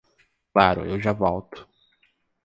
Claro, 0.51 0.83
eu 0.83 0.99
já 0.99 1.13
volto. 1.13 1.69